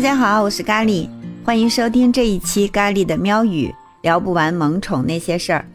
[0.00, 1.06] 大家好，我是咖喱，
[1.44, 3.70] 欢迎收听这一期咖喱的喵语，
[4.00, 5.68] 聊不完萌宠那些事儿。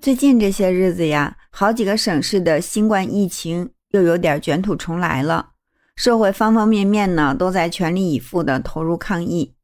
[0.00, 5.50] 最近这些日子呀，好几个省市的新冠疫情又有点卷土重来了，
[5.94, 9.54] 社会方方面面呢都在全力以赴的投入抗疫。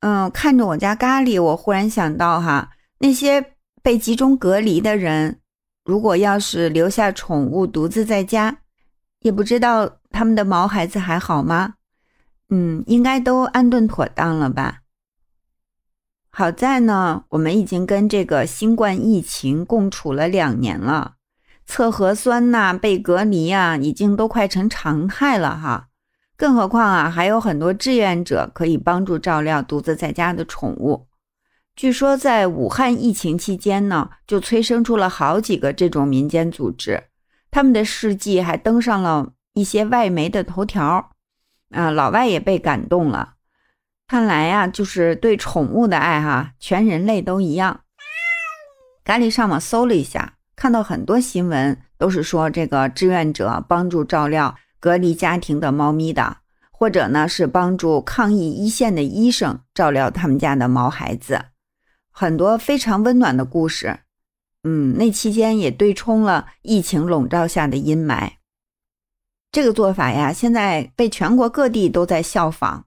[0.00, 3.42] 嗯，看着我家咖喱，我忽然想到哈，那些
[3.82, 5.38] 被集中隔离的人，
[5.86, 8.58] 如果要是留下宠物独自在家，
[9.20, 11.76] 也不知道他们的毛孩子还好吗？
[12.50, 14.80] 嗯，应该都安顿妥当了吧。
[16.30, 21.14] 好在呢，我们已经跟这个新冠疫情共处了两年了，
[21.66, 25.88] 测核酸呐、被隔离呀，已经都快成常态了哈。
[26.36, 31.08] 更何况啊，还有很多志愿者可以帮助照料独自在家的宠物。
[31.76, 37.04] 据说在武汉疫情期间呢，就催生出了好几个这种民间组织，
[37.50, 41.10] 他们的事迹还登上了一些外媒的头条。
[41.70, 43.34] 啊，老外也被感动了。
[44.06, 47.82] 看来呀，就是对宠物的爱哈，全人类都一样。
[49.04, 56.38] 咖喱上网搜了一下，看到很多新闻都是说这个志愿者帮助照料隔离家庭的猫咪的，
[56.72, 61.46] 或者呢是帮助抗疫一线的医生照料他们家的毛孩子，
[62.10, 64.00] 很多非常温暖的故事。
[64.64, 68.32] 嗯，那期间也对冲了疫情笼罩下的阴霾。
[69.52, 72.86] 这个做法呀，现在被全国各地都在效仿。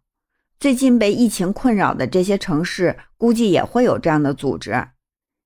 [0.59, 4.87] 最近被疫情困扰的这些城市，估计也会有这样的组织。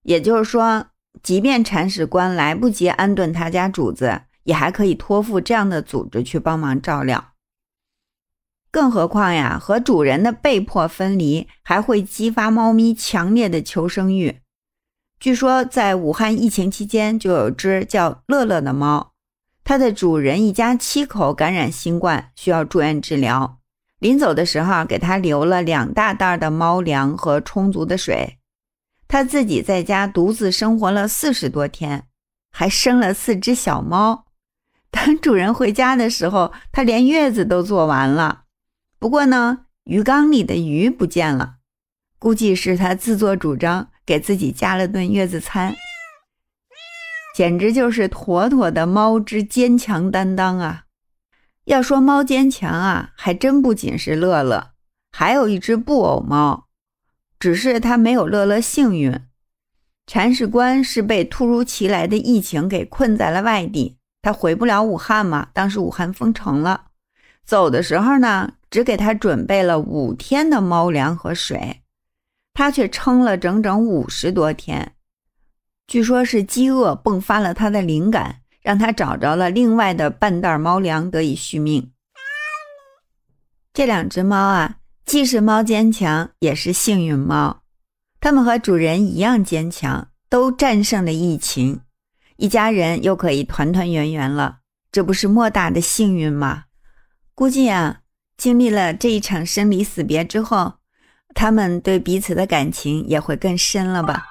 [0.03, 0.88] 也就是说，
[1.23, 7.33] 即便铲屎官来不及安顿他家主子，也还可以托付这样的组织去帮忙照料。
[8.69, 14.41] 更何况呀，和主人的被迫分离，还会激发猫咪强烈的求生欲。
[15.19, 19.13] 据说，在武汉疫情期间，就有只叫乐乐的猫。
[19.67, 23.59] 它的主人一家七口感染新冠，需要住院治疗。
[23.99, 28.38] 临走的时候，给他留了两大袋的猫粮和充足的水。
[29.09, 32.06] 他自己在家独自生活了四十多天，
[32.50, 34.27] 还生了四只小猫。
[34.89, 38.44] 等主人回家的时候，他连月子都做完了。
[38.97, 41.56] 不过呢，鱼缸里的鱼不见了，
[42.17, 45.75] 估计是他自作主张给自己加了顿月子餐。
[47.38, 50.86] 简直就是妥妥的猫之坚强担当啊！
[51.66, 54.72] 要说猫坚强啊，还真不仅是乐乐，
[55.12, 56.66] 还有一只布偶猫，
[57.38, 59.22] 只是它没有乐乐幸运。
[60.08, 65.50] 铲屎官是被突如其来的疫情给困在了外地，他回不了武汉嘛。
[65.54, 66.86] 当时武汉封城了，
[67.46, 71.84] 走的时候呢，只给他准备了五天的猫粮和水，
[72.56, 74.94] 他却撑了整整五十多天。
[75.88, 81.92] 据说，是饥饿迸发了他的灵感，让他找着了另外的半袋猫粮，得以续命。
[83.74, 87.62] 这两只猫啊，既是猫坚强，也是幸运猫。
[88.20, 91.80] 它们和主人一样坚强，都战胜了疫情，
[92.36, 94.58] 一家人又可以团团圆圆了。
[94.92, 96.66] 这不是莫大的幸运吗？
[97.34, 98.02] 估计啊，
[98.36, 100.74] 经历了这一场生离死别之后，
[101.34, 104.25] 他们对彼此的感情也会更深了吧。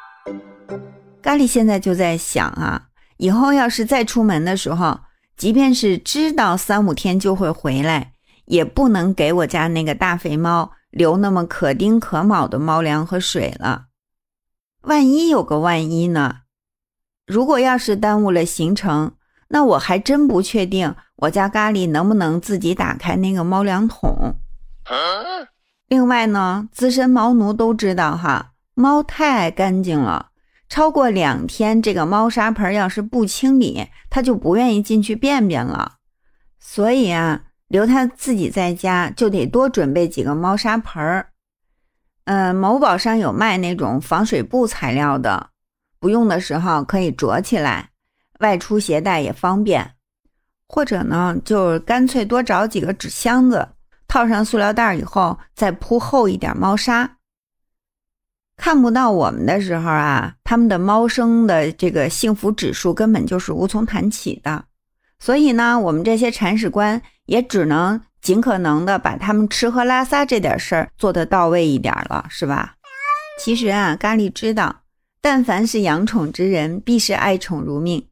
[1.26, 5.00] 咖喱现在就在想啊，以后要是再出门的时候，
[5.36, 8.12] 即便是知道三五天就会回来，
[8.44, 13.86] 也不能给我家那个大肥猫留那么可丁可卯的猫粮和水了。
[14.82, 16.42] 万一有个万一呢？
[17.26, 19.14] 如果要是耽误了行程，
[19.48, 24.36] 那我还真不确定我家咖喱能不能自己打开那个猫粮桶。
[25.88, 30.28] 另外呢，资深猫奴都知道哈，猫太爱干净了。
[30.68, 35.96] 超过两天，这个猫砂盆要是不清理，它就不愿意进去便便了。
[36.58, 41.28] 所以啊，留它自己在家就得多准备几个猫砂盆儿。
[42.24, 45.50] 嗯，某宝上有卖那种防水布材料的，
[46.00, 47.90] 不用的时候可以折起来，
[48.40, 49.92] 外出携带也方便。
[50.68, 53.68] 或者呢，就干脆多找几个纸箱子，
[54.08, 57.18] 套上塑料袋以后，再铺厚一点猫砂。
[58.56, 64.64] 看不到我们的时候啊，他们的猫生的这个幸福指数根本就是无从谈起的。
[65.18, 72.74] 所以呢，我们这些铲屎官也只能尽可能的把他们吃喝拉撒这点事儿做得到位一点了，是吧？
[73.38, 74.82] 其实啊，咖喱知道，
[75.20, 78.08] 但凡是养宠之人，必是爱宠如命。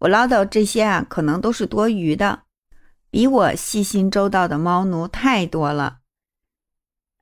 [0.00, 2.40] 我唠叨这些啊，可能都是多余的。
[3.10, 5.98] 比我细心周到的猫奴太多了。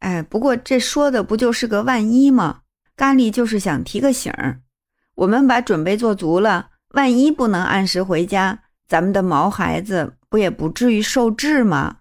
[0.01, 2.63] 哎，不过这说的不就是个万一吗？
[2.97, 4.61] 咖喱就是想提个醒儿，
[5.17, 11.97] 我们把准备做足了，万一不能按时回家，咱们的毛孩子不也不至于受制吗？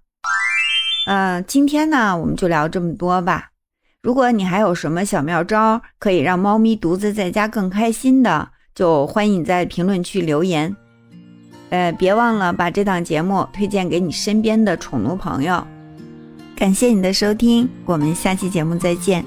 [1.08, 3.50] 嗯，今天呢，我们就聊这么多吧。
[4.02, 10.76] 如果你还有什么小妙招，可以让猫咪独自在家更开心的，就欢迎你在评论区留言。
[11.70, 15.66] 呃，别忘了把这档节目推荐给你身边的宠物朋友。
[16.56, 19.26] 感谢你的收听，我们下期节目再见。